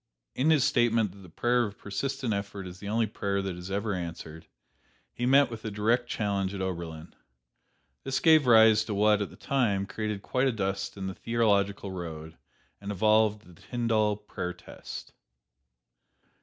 In 0.33 0.49
his 0.49 0.63
statement 0.63 1.11
that 1.11 1.19
the 1.19 1.29
prayer 1.29 1.63
of 1.63 1.77
persistent 1.77 2.33
effort 2.33 2.65
is 2.65 2.79
the 2.79 2.89
only 2.89 3.05
prayer 3.05 3.39
that 3.43 3.55
is 3.55 3.69
ever 3.69 3.93
answered, 3.93 4.47
he 5.13 5.27
met 5.27 5.51
with 5.51 5.63
a 5.63 5.69
direct 5.69 6.09
challenge 6.09 6.55
at 6.55 6.59
Oberlin. 6.59 7.13
This 8.03 8.19
gave 8.19 8.47
rise 8.47 8.83
to 8.85 8.95
what, 8.95 9.21
at 9.21 9.29
the 9.29 9.35
time, 9.35 9.85
created 9.85 10.23
quite 10.23 10.47
a 10.47 10.51
dust 10.51 10.97
in 10.97 11.05
the 11.05 11.13
theological 11.13 11.91
road, 11.91 12.35
and 12.81 12.91
evolved 12.91 13.43
"The 13.45 13.61
Tyndall 13.61 14.17
Prayer 14.17 14.53
Test." 14.53 15.13